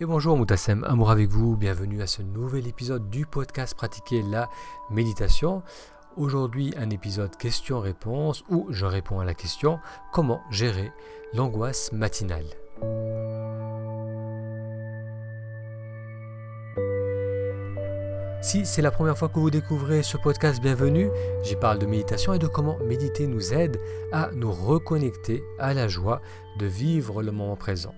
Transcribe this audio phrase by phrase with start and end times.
[0.00, 4.50] Et bonjour Moutassem, amour avec vous, bienvenue à ce nouvel épisode du podcast Pratiquer la
[4.90, 5.62] méditation.
[6.16, 9.78] Aujourd'hui un épisode questions-réponses où je réponds à la question
[10.12, 10.90] comment gérer
[11.32, 12.46] l'angoisse matinale?
[18.44, 21.08] Si c'est la première fois que vous découvrez ce podcast, bienvenue.
[21.44, 23.80] J'y parle de méditation et de comment méditer nous aide
[24.12, 26.20] à nous reconnecter à la joie
[26.58, 27.94] de vivre le moment présent.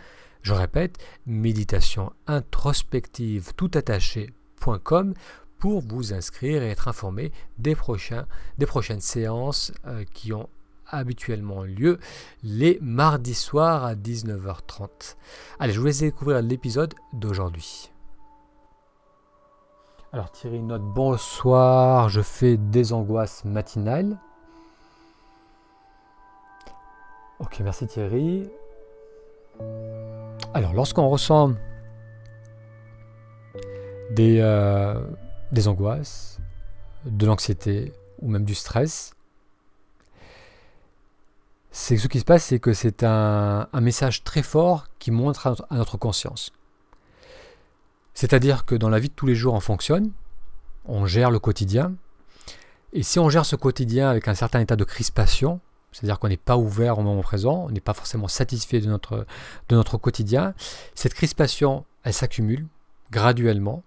[0.45, 5.15] je répète, méditation introspective tout attaché.com
[5.57, 10.47] pour vous inscrire et être informé des prochaines séances euh, qui ont
[10.87, 11.97] habituellement lieu
[12.43, 15.15] les mardis soirs à 19h30.
[15.57, 17.89] Allez, je vous laisse découvrir l'épisode d'aujourd'hui.
[20.13, 24.19] Alors Thierry note bonsoir, je fais des angoisses matinales.
[27.39, 28.47] Ok, merci Thierry.
[30.55, 31.53] Alors, lorsqu'on ressent
[34.11, 35.05] des, euh,
[35.51, 36.39] des angoisses,
[37.03, 39.15] de l'anxiété ou même du stress,
[41.71, 45.75] c'est ce qui se passe, c'est que c'est un, message très fort qui montre à
[45.75, 46.53] notre, conscience.
[48.13, 50.13] C'est-à-dire que dans la vie de tous les jours, on fonctionne,
[50.85, 51.95] on gère le quotidien,
[52.93, 55.59] et si on gère ce quotidien avec un certain état de crispation,
[55.95, 59.97] c'est-à-dire qu'on n'est pas ouvert au moment présent, on n'est pas forcément satisfait de notre,
[59.97, 60.53] quotidien.
[60.93, 62.67] Cette crispation, elle s'accumule
[63.11, 63.81] graduellement,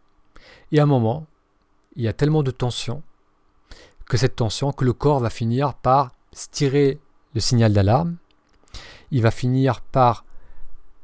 [0.72, 1.26] et à un moment,
[1.96, 3.02] il y a tellement de tension
[4.06, 6.12] que cette tension, que le corps va finir par
[6.50, 6.98] tirer
[7.34, 8.16] le signal d'alarme,
[9.10, 10.24] il va finir par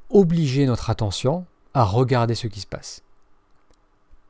[0.08, 1.44] obliger notre attention
[1.74, 3.02] à regarder ce qui se passe.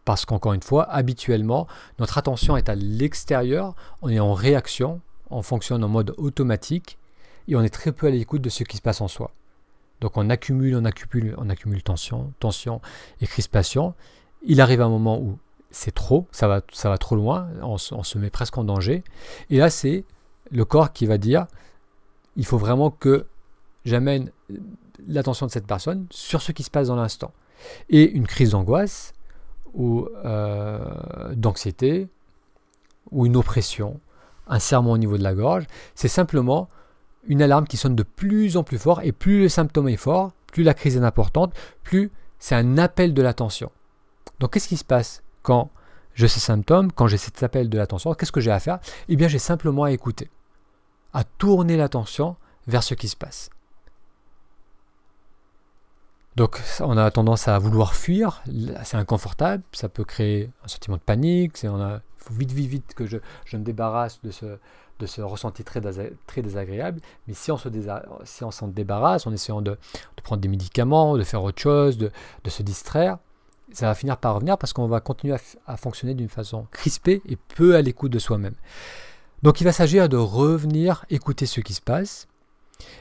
[0.05, 1.69] Parce qu'encore une fois, habituellement,
[2.01, 6.99] notre attention est à l'extérieur, on est en réaction, on fonctionne en mode automatique
[7.49, 9.33] et on est très peu à l'écoute de ce qui se passe en soi.
[10.01, 12.81] Donc on accumule, on accumule, on accumule tension, tension
[13.21, 13.95] et crispation.
[14.43, 15.39] Il arrive un moment où
[15.71, 19.03] c'est trop, ça va, ça va trop loin, on, se met presque en danger.
[19.51, 20.05] Et là, c'est
[20.51, 21.47] le corps qui va dire,
[22.37, 23.27] il faut vraiment que
[23.85, 24.31] j'amène
[25.07, 27.33] l'attention de cette personne sur ce qui se passe dans l'instant.
[27.89, 29.15] Et une crise d'angoisse
[29.73, 32.09] ou euh, d'anxiété
[33.11, 34.01] ou une oppression
[34.47, 36.69] un serment au niveau de la gorge, c'est simplement
[37.27, 40.33] une alarme qui sonne de plus en plus fort et plus le symptôme est fort,
[40.53, 43.71] plus la crise est importante, plus c'est un appel de l'attention.
[44.41, 45.71] Donc qu'est-ce qui se passe quand
[46.15, 48.15] j'ai ces symptômes, quand j'ai cet appel de l'attention?
[48.15, 48.79] Qu'est-ce que j'ai à faire?
[49.09, 50.31] Eh bien j'ai simplement à écouter,
[51.13, 53.51] à tourner l'attention vers ce qui se passe.
[56.37, 58.43] Donc on a tendance à vouloir fuir,
[58.83, 63.07] c'est inconfortable, ça peut créer un sentiment de panique, il faut vite, vite, vite que
[63.07, 63.19] je,
[63.53, 64.59] me débarrasse de ce,
[64.99, 65.81] de ce ressenti très,
[66.27, 67.01] très désagréable.
[67.27, 67.71] Mais si on s'en
[68.25, 69.79] si débarrasse en essayant de,
[70.23, 72.11] prendre des médicaments, de faire autre chose, de,
[72.49, 73.19] se distraire,
[73.73, 75.37] ça va finir par revenir parce qu'on va continuer
[75.67, 78.55] à fonctionner d'une façon crispée et peu à l'écoute de soi-même.
[79.43, 82.29] Donc il va s'agir de revenir écouter ce qui se passe.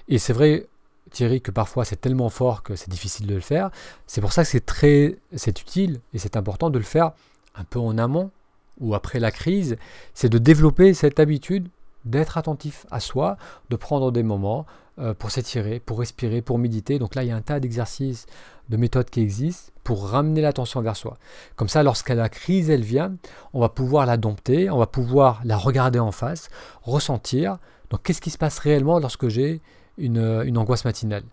[0.08, 0.68] Et c'est vrai,
[1.12, 3.70] Thierry, que parfois c'est tellement fort que c'est difficile de le faire.
[4.08, 7.12] C'est pour ça que c'est très, c'est utile et c'est important de le faire
[7.56, 8.32] un peu en amont
[8.80, 9.78] ou après la crise.
[10.14, 11.70] C'est de développer cette habitude
[12.06, 13.38] d'être attentif à soi,
[13.70, 14.66] de prendre des moments
[15.00, 17.00] euh, pour s'étirer, pour respirer, pour méditer.
[17.00, 18.26] Donc là, il y a un tas d'exercices,
[18.70, 21.18] de méthodes qui existent pour ramener l'attention vers soi.
[21.56, 23.14] Comme ça, lorsque la crise, elle vient,
[23.54, 26.50] on va pouvoir la dompter, on va pouvoir la regarder en face,
[26.84, 27.58] ressentir.
[27.90, 29.62] Donc qu'est-ce qui se passe réellement lorsque j'ai
[30.00, 31.24] euh, une, angoisse matinale?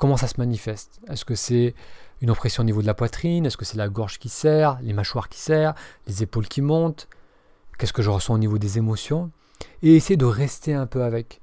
[0.00, 0.98] Comment ça se manifeste?
[1.10, 1.74] Est-ce que c'est
[2.22, 3.44] une oppression au niveau de la poitrine?
[3.44, 5.74] Est-ce que c'est la gorge qui serre, les mâchoires qui serrent,
[6.06, 7.06] les épaules qui montent?
[7.76, 9.30] Qu'est-ce que je ressens au niveau des émotions?
[9.82, 11.42] Et essayer de rester un peu avec,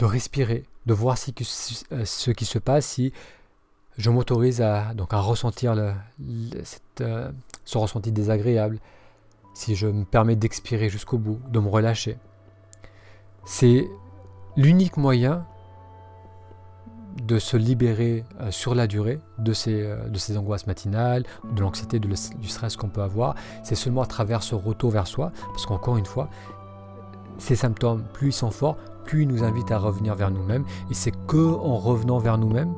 [0.00, 3.12] de respirer, de voir euh, ce qui se passe, si
[3.96, 7.32] je m'autorise à, donc à ressentir euh,
[7.64, 8.80] ce ressenti désagréable,
[9.54, 12.18] si je me permets d'expirer jusqu'au bout, de me relâcher.
[13.44, 13.88] C'est
[14.56, 15.46] l'unique moyen
[17.22, 21.60] de se libérer euh, sur la durée de ces, euh, de ces angoisses matinales, de
[21.60, 23.34] l'anxiété, du stress qu'on peut avoir.
[23.62, 26.28] C'est seulement à travers ce retour vers soi, parce qu'encore une fois,
[27.38, 30.64] ces symptômes, plus ils sont forts, plus ils nous invitent à revenir vers nous-mêmes.
[30.90, 32.74] Et c'est que en revenant vers nous-mêmes,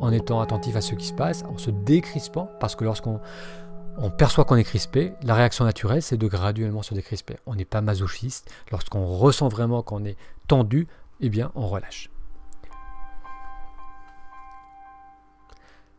[0.00, 3.20] en étant attentif à ce qui se passe, en se décrispant, parce que lorsqu'on
[4.00, 7.36] on perçoit qu'on est crispé, la réaction naturelle, c'est de graduellement se décrisper.
[7.46, 8.48] On n'est pas masochiste.
[8.70, 10.86] Lorsqu'on ressent vraiment qu'on est tendu,
[11.20, 12.08] eh bien, on relâche.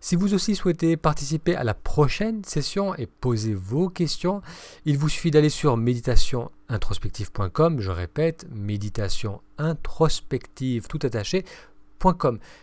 [0.01, 4.41] Si vous aussi souhaitez participer à la prochaine session et poser vos questions,
[4.85, 7.81] il vous suffit d'aller sur méditationintrospective.com.
[7.81, 10.99] Je répète, méditation introspective tout.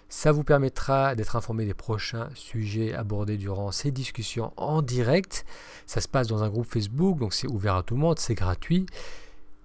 [0.08, 5.44] Ça vous permettra d'être informé des prochains sujets abordés durant ces discussions en direct.
[5.86, 8.34] Ça se passe dans un groupe Facebook, donc c'est ouvert à tout le monde, c'est
[8.34, 8.86] gratuit.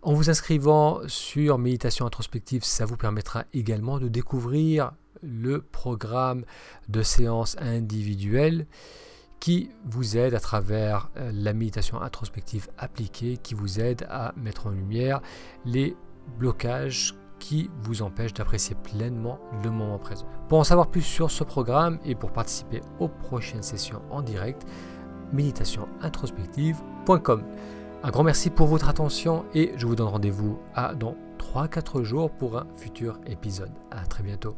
[0.01, 6.43] En vous inscrivant sur Méditation introspective, ça vous permettra également de découvrir le programme
[6.89, 8.65] de séances individuelles
[9.39, 14.67] qui vous aide à travers euh, la méditation introspective appliquée, qui vous aide à mettre
[14.67, 15.21] en lumière
[15.65, 15.97] les
[16.37, 20.27] blocages qui vous empêchent d'apprécier pleinement le moment présent.
[20.47, 24.63] Pour en savoir plus sur ce programme et pour participer aux prochaines sessions en direct,
[25.33, 27.43] méditationintrospective.com.
[28.03, 32.29] Un grand merci pour votre attention et je vous donne rendez-vous à dans 3-4 jours
[32.31, 33.71] pour un futur épisode.
[33.89, 34.55] A très bientôt.